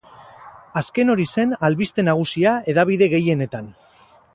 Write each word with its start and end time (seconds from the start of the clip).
Azken 0.81 1.11
hori 1.15 1.27
zen 1.37 1.53
albiste 1.69 2.09
nagusia 2.09 2.59
hedabide 2.73 3.15
gehienetan. 3.17 3.75